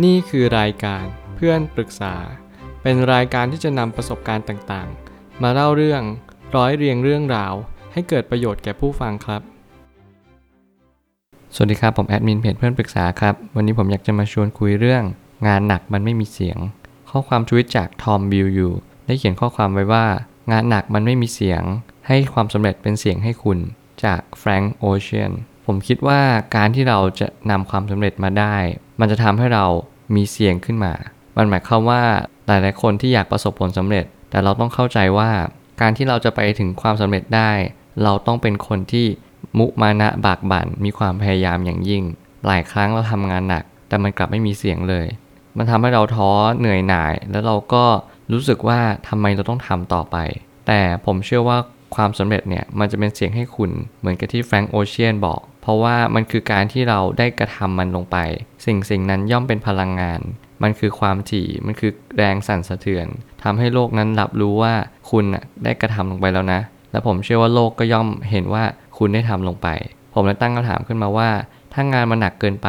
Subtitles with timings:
[0.00, 2.14] นี่คือรายการเพื่อนปรึกษา
[2.82, 6.02] เป็นรายการที่จะนำประสบการณ์ต่างๆ มาเล่าเรื่อง
[6.56, 7.54] ร้อยเรียงเรื่องราว
[7.92, 9.42] ให้เกิดประโยชน์แก่ผู้ฟังครับ
[11.54, 15.02] สวัสดีครับ ผมแอดมินเพจเพื่อนปรึกษาครับ วันนี้ผมอยากจะมาชวนคุยเรื่อง
[15.46, 16.58] งานหนักมันไม่มีเสียง
[17.10, 18.68] ข้อความทวิตจากทอมบิลยู
[19.06, 20.06] ได้เขียนข้อความไว้ว่า
[20.52, 21.62] งานหนักมันไม่มีเสียง
[22.08, 23.58] ให้ความสำเร็จเป็นเสียงให้คุณ
[24.04, 25.32] จากแฟรงก์โอเชียน
[25.66, 26.20] ผมคิดว่า
[26.56, 28.56] การที่เราจะนำความสำเร็จมาได้
[29.00, 29.64] มันจะทำให้เรา
[30.14, 30.94] มีเสียงขึ้นมา
[31.36, 32.02] มันหมายความว่า
[32.46, 35.30] หลายๆคนที่อยากประสบผลสำเร็จ แต่เราต้องเข้าใจว่า
[35.80, 37.50] การที่เราจะไปถึงความสำเร็จได้
[38.02, 39.06] เราต้องเป็นคนที่
[39.58, 42.02] มุมานะบากบั่นมีความพยายามอย่างยิ่ง
[42.46, 45.06] หลายครั้งเราทำงานหนัก แต่มันกลับไม่มีเสียงเลย
[45.56, 47.84] มันทำให้เราท้อเหนื่อยหน่าย แล้วเราก็
[48.32, 50.16] รู้สึกว่าทำไมเราต้องทำต่อไป
[50.66, 51.58] แต่ผมเชื่อว่า
[51.94, 58.16] ความสำเร็จเนี่ยมันจะเป็นเสียงให้คุณเหมือนกับที่แฟรงก์โอเชียนบอก เพราะว่ามันคือการที่เราได้กระทำมันลงไป
[58.66, 60.20] สิ่งสิ่งนั้นย่อมเป็นพลังงาน
[60.62, 63.06] มันคือความถี่ มันคือแรงสั่นสะเทือน
[63.42, 64.74] ทำให้โลกนั้นรับรู้ว่า
[65.10, 66.60] คุณน่ะได้กระทำลงไปแล้วนะ
[66.92, 68.64] และผมเชื่อว่าโลกก็ย่อมเห็นว่า
[68.98, 69.68] คุณได้ทำลงไป
[70.14, 71.30] ผมเลยตั้งคำถามขึ้นมาว่า
[71.72, 72.68] ถ้างานมันหนักเกินไป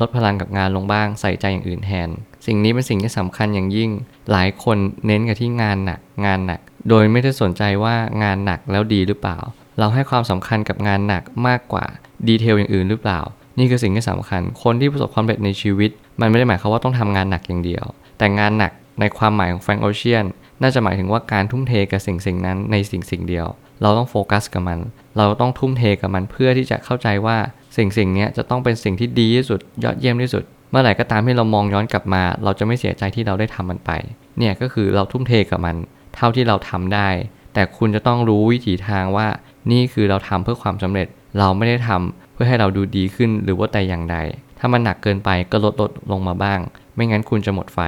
[0.00, 2.08] ลดพลังกับงานลงบ้างใส่ใจอย่างอื่นแทน
[2.46, 3.90] สิ่งนี้เป็นสิ่งที่สำคัญอย่างยิ่ง
[4.32, 9.38] หลายคนเน้นกับที่งานหนัก งานหนัก โดยไม่ได้สนใจว่างานหนักแล้วดีหรือเปล่า
[9.78, 11.86] เราให้ความสำคัญกับงานหนักมากกว่า
[12.28, 13.20] ดีเทลอย่างอื่นหรือเปล่า
[13.58, 17.84] นี่คือสิ่งที่สำคัญ คนที่ประสบความสำเร็จในชีวิต มันไม่ได้หมายความว่าต้องทำงานหนักอย่างเดียว
[18.18, 20.24] แต่งานหนักในความหมายของแฟรงก์โอเชียน
[20.62, 23.46] น่าจะหมายถึงว่าการทุ่มเทกับสิ่งสิ่งนั้นในสิ่งสิ่งเดียว
[23.82, 24.78] เราต้องโฟกัสกับมัน
[25.16, 27.36] เราต้องทุ่มเทกับมันเพื่อที่จะเข้าใจว่า
[27.76, 33.90] สิ่งสิ่งนี้จะต้องเป็นสิ่งที่ดีที่สุดยอดเยี่ยมที่สุด เมื่อไหร่ก็ตามที่เรามองย้อนกลับมา เราจะไม่เสียใจที่เราได้ทำมันไป
[34.38, 35.76] เนี่ยก็คือเราทุ่มเทกับมัน
[36.16, 37.08] เท่าที่เราทำได้
[37.54, 39.26] แต่คุณจะต้องรู้วิถีทางว่า
[39.70, 44.16] นี่คือเราทำเพื่อความสำเร็จ เราไม่ได้ทำเพื่อให้เราดูดีขึ้นหรือว่าแต่อย่างใด
[44.58, 46.60] ถ้ามันหนักเกินไปก็ลดลดลงมาบ้าง
[46.94, 47.78] ไม่งั้นคุณจะหมดไฟ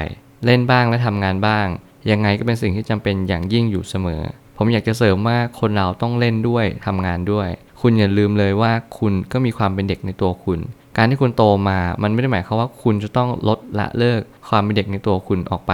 [0.45, 1.67] เล่นบ้างและทำงานบ้าง
[2.11, 4.23] ยังไงก็เป็นสิ่งที่จำเป็นอย่างยิ่งอยู่เสมอ
[4.56, 7.48] ผมอยากจะเสริมว่าคนเราต้องเล่นด้วยทำงานด้วย
[7.80, 10.58] คุณอย่าลืมเลยว่าคุณก็มีความเป็นเด็กในตัวคุณ
[10.97, 15.73] การที่คุณโตมา มันไม่ได้หมายความว่าคุณจะต้องลดละเลิกความเป็นเด็กในตัวคุณออกไป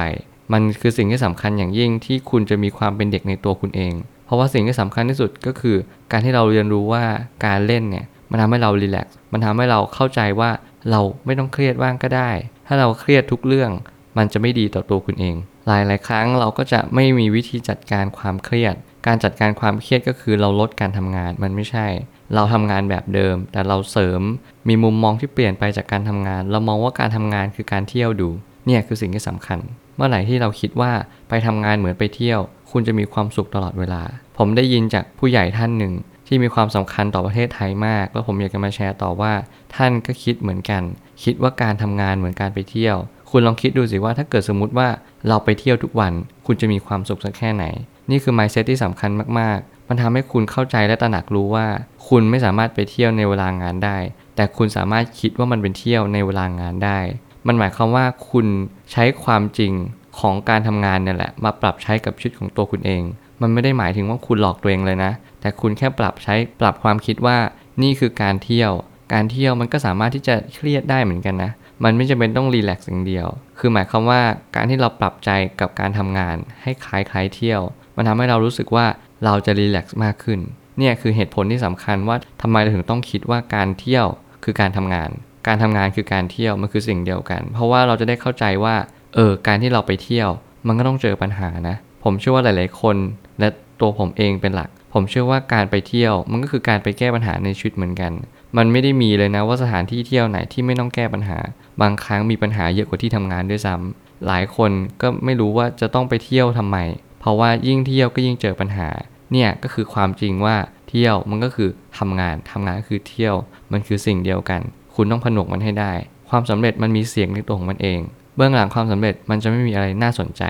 [0.52, 3.92] มันคือสิ่งที่สำคัญอย่างยิ่งที่คุณจะมีความเป็นเด็กในตัวคุณเอง
[4.26, 5.76] เพราะว่าสิ่งที่สำคัญที่สุดก็คือ
[6.12, 7.04] การที่เราเรียนรู้ว่า
[7.46, 10.50] การเล่นเนี่ยมันทำให้เรารีแลกซ์มันทำให้เราเข้าใจว่า
[10.90, 12.30] เราไม่ต้องเครียดบ้างก็ได้
[12.66, 13.70] ถ้าเราเครียดทุกเรื่อง
[14.18, 18.74] มันจะไม่ดีต่อตัวคุณเอง หลายหลายครั้งเราก็จะไม่มีวิธีจัดการความเครียด
[19.06, 21.86] การจัดการความเครียดก็คือเราลดการทำงานมันไม่ใช่
[22.34, 24.20] เราทำงานแบบเดิม แต่เราเสริม
[24.68, 28.28] มีมุมมองที่เปลี่ยนไปจากการทำงาน เรามองว่าการทำงานคือการเที่ยวดู
[28.66, 29.58] เนี่ยคือสิ่งที่สำคัญ
[30.00, 30.92] มื่อไหร่ที่เราคิดว่า
[31.28, 32.40] ไปทำงานเหมือนไปเที่ยว
[32.70, 34.02] คุณจะมีความสุขตลอดเวลา
[34.38, 35.92] ผมได้ยินจากผู้ใหญ่ท่านหนึ่ง
[36.26, 39.32] ที่มีความสำคัญต่อประเทศไทยมาก แล้วผมอยากจะมาแชร์ต่อว่า
[39.76, 40.82] ท่านก็คิดเหมือนกัน
[41.22, 42.96] คิดว่าการทำงานเหมือนการไปเที่ยว
[43.30, 44.88] คุณลองคิดดูสิว่าถ้าเกิดสมมติว่า
[45.28, 46.12] เราไปเที่ยวทุกวัน
[46.46, 47.64] คุณจะมีความสุขสักแค่ไหน
[48.10, 51.66] นี่คือ mindset ที่สำคัญมากๆ มันทำให้คุณเข้าใจและตระหนักรู้ว่า
[52.08, 53.98] คุณไม่สามารถไปเที่ยวในเวลางานได้
[54.36, 56.98] แต่คุณสามารถคิดว่ามันเป็นเที่ยวในเวลางานได้
[57.46, 58.46] มันหมายความว่าคุณ
[58.92, 59.72] ใช้ความจริง
[60.18, 63.02] ของการทำงานเนี่ยแหละ มาปรับใช้กับชีวิตของตัวคุณเอง
[63.42, 67.36] มันไม่ได้หมายถึงว่าคุณหลอกตัวเองเลยนะ แต่คุณแค่ปรับใช้ปรับความคิดว่า
[67.82, 68.72] นี่คือการเที่ยว
[69.12, 71.50] การเที่ยวมันก็สามารถที่จะเครียดได้เหมือนกันนะ
[71.84, 73.26] มันไม่จำเป็นต้องรีแลกซ์อย่างเดียว
[73.58, 74.20] คือหมายความว่า
[74.56, 75.30] การที่เราปรับใจ
[75.60, 77.60] กับการทำงาน ให้คล้ายๆเที่ยว
[77.96, 78.86] มันทำให้เรารู้สึกว่า
[79.24, 80.40] เราจะรีแลกซ์มากขึ้น
[80.78, 84.06] เนี่ยคือเหตุผลที่สำคัญว่าทำไมเราถึงต้องคิดว่าการเที่ยว
[84.44, 85.10] คือการทำงาน
[85.46, 88.74] การทำงานคือการเที่ยวมันคือสิ่งเดียวกัน เพราะว่าเราจะได้เข้าใจว่า
[89.14, 90.28] เออการที่เราไปเที่ยว
[90.66, 92.96] มันก็ต้องเจอปัญหานะ ผมเชื่อว่าหลาย ๆ คน
[93.40, 93.48] และ
[93.80, 98.12] ตัวผมเองเป็นหลัก ผมเชื่อว่าการไปเที่ยว มันก็คือการไปแก้ปัญหาในชีวิตเหมือนกัน
[98.56, 101.38] มันไม่ได้มีเลยนะว่าสถานที่เที่ยวไหนที่ไม่ต้องแก้ปัญหา
[101.80, 104.70] บางครั้งมีปัญหาเยอะกว่าที่ทำงานด้วยซ้ำหลายคน
[105.02, 106.76] ก็ไม่รู้ว่าจะต้องไปเที่ยวทำไม
[107.20, 108.88] เพราะว่ายิ่งเที่ยวก็ยิ่งเจอปัญหา
[109.32, 110.56] เนี่ยก็คือความจริงว่า
[110.88, 113.34] เที่ยวมันก็คือทำงานทำงานก็คือเที่ยว
[113.72, 114.60] มันคือสิ่งเดียวกัน
[114.94, 115.92] คุณต้องผนวกมันให้ได้
[116.30, 118.00] ความสำเร็จมันมีเสียงในตัวของมันเอง
[118.36, 120.42] เบื้องหลังความสำเร็จมันจะไม่มีอะไรน่าสนใจ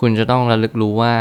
[0.00, 1.14] คุณจะต้องระลึกรู้ว่า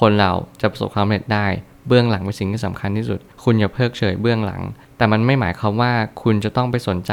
[0.00, 1.46] คนเราจะประสบความสำเร็จได้
[1.88, 4.62] เบื้องหลังเป็นสิ่งที่สำคัญที่สุด คุณอย่าเพิกเฉยเบื้องหลัง
[4.96, 5.92] แต่มันไม่หมายความว่า
[6.22, 7.12] คุณจะต้องไปสนใจ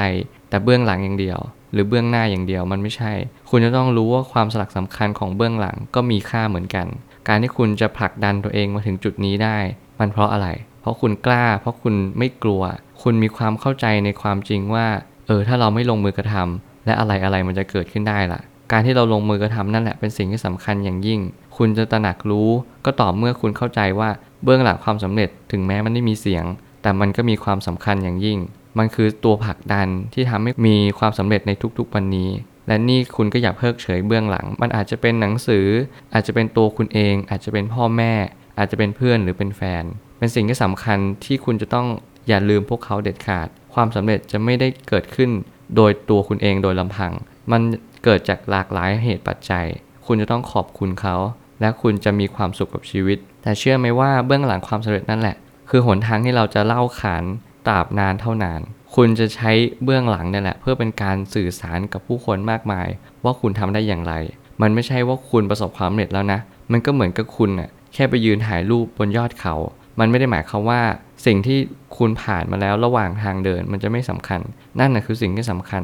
[0.49, 1.39] แต่เบื้องหลังอย่างเดียว
[1.73, 3.13] หรือเบื้องหน้าอย่างเดียวมันไม่ใช่
[3.49, 6.87] คุณจะต้องรู้ว่าความสลักสำคัญของเบื้องหลังก็มีค่าเหมือนกัน
[7.27, 9.57] การที่คุณจะผลักดันตัวเองมาถึงจุดนี้ได้
[9.99, 10.47] มันเพราะอะไร
[10.81, 12.63] เพราะคุณกล้า เพราะคุณไม่กลัว
[13.01, 14.87] คุณมีความเข้าใจในความจริงว่า
[15.27, 18.39] เออ ถ้าเราไม่ลงมือกระทำและอะไรอะไรมันจะเกิดขึ้นได้ล่ะ
[18.71, 21.19] การที่เราลงมือกระทำนั่นแหละเป็นสิ่งที่สำคัญอย่างยิ่ง
[21.57, 22.49] คุณจะตระหนักรู้
[22.85, 24.09] ก็ต่อเมื่อคุณเข้าใจว่า
[24.43, 26.45] เบื้องหลังความสำเร็จถึงแม้มันไม่มีเสียง
[26.81, 28.37] แต่มันก็มีความสำคัญอย่างยิ่ง
[28.77, 32.29] มันคือตัวผลักดันที่ทำให้มีความสำเร็จในทุกๆวันนี้
[32.67, 35.65] และนี่คุณก็อย่าเพิกเฉยเบื้องหลัง มันอาจจะเป็นหนังสือ
[36.13, 38.13] อาจจะเป็นตัวคุณเอง อาจจะเป็นพ่อแม่
[38.57, 39.83] อาจจะเป็นเพื่อนหรือเป็นแฟน
[40.17, 41.87] เป็นสิ่งที่สำคัญที่คุณจะต้อง
[42.29, 45.29] อย่าลืมพวกเขาเด็ดขาด ความสำเร็จจะไม่ได้เกิดขึ้น
[45.75, 47.11] โดยตัวคุณเองโดยลำพัง
[47.51, 47.61] มัน
[48.03, 49.65] เกิดจากหลากหลายเหตุปัจจัย
[50.05, 51.15] คุณจะต้องขอบคุณเขา
[51.61, 55.35] และคุณจะมีความสุขกับชีวิต แต่เชื่อไหมว่าเบื้องหลังความสำเร็จนั่นแหละ
[55.69, 57.23] คือหนทางที่เราจะเล่าขาน
[57.67, 58.61] ตราบนานเท่านาน
[58.95, 59.51] คุณจะใช้
[59.83, 62.87] เบื้องหลังนี่แหละ เพื่อเป็นการสื่อสารกับผู้คนมากมาย
[63.23, 64.13] ว่าคุณทำได้อย่างไร
[64.61, 66.39] มันไม่ใช่ว่าคุณประสบความสำเร็จแล้วนะ
[66.71, 69.55] มันก็เหมือนกับคุณน่ะแค่ไปยืนถ่ายรูปบนยอดเขา
[69.99, 70.81] มันไม่ได้หมายความว่า
[71.25, 71.57] สิ่งที่
[71.97, 74.41] คุณผ่านมาแล้วระหว่างทางเดินมันจะไม่สำคัญ
[74.79, 75.83] นั่นนะคือสิ่งที่สำคัญ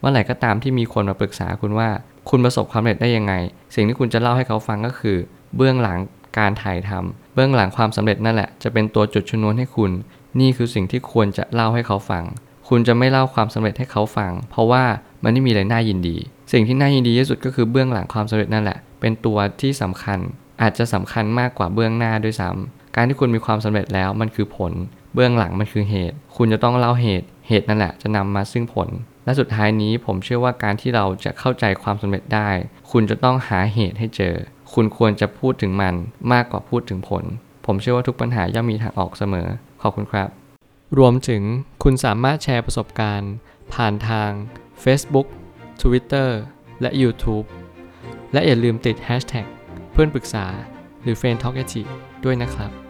[0.00, 1.88] เมื่อไหร่ก็ตามที่มีคนมาปรึกษาคุณว่า
[2.30, 3.34] คุณประสบความสำเร็จได้ยังไง
[3.74, 5.16] สิ่งที่คุณจะเล่าให้เขาฟังก็คือ
[5.56, 5.98] เบื้องหลัง
[6.38, 9.90] การถ่ายทำเบื้องหลังความสำเร็จนั่นแหละจะเป็นตัวจุดชนวนให้คุณ
[10.40, 12.24] นี่คือสิ่งที่ควรจะเล่าให้เขาฟัง
[12.68, 14.84] คุณจะไม่เล่าความสำเร็จให้เขาฟัง เพราะว่า
[15.22, 16.16] มันไม่มีอะไรน่ายินดี
[16.52, 20.18] สิ่งที่น่ายินดีที่สุดก็คือเบื้องหลังความสำเร็จนั่นแหละ เป็นตัวที่สำคัญ
[20.62, 24.72] อาจจะสำคัญมากกว่าเบื้องหน้าด้วยซ้ำ การที่คุณมีความสำเร็จแล้วมันคือผล
[25.14, 28.88] เบื้องหลังมันคือเหตุ คุณจะต้องเล่าเหตุ เหตุนั่นแหละจะนำมาซึ่งผล
[29.24, 32.48] และสุดท้ายนี้ผมเชื่อว่าการที่เราจะเข้าใจความสำเร็จได้
[32.90, 34.34] คุณจะต้องหาเหตุให้เจอ
[34.74, 35.94] คุณควรจะพูดถึงมัน
[36.32, 37.24] มากกว่าพูดถึงผล
[37.66, 39.48] ผมเชื่อว่าทุกปัญหาย่อมมีทางออกเสมอ
[39.82, 40.28] ขอบคุณครับ
[40.98, 41.42] รวมถึง
[41.82, 43.32] คุณสามารถแชร์ประสบการณ์
[43.74, 44.30] ผ่านทาง
[44.84, 45.26] Facebook
[45.82, 46.28] Twitter
[46.80, 47.46] และ YouTube
[48.32, 49.46] และอย่าลืมติด Hashtag
[49.92, 50.46] เพื่อนปรึกษา
[51.02, 51.56] หรือ f r ร e n d t a l k
[52.24, 52.83] ด้วยนะครับ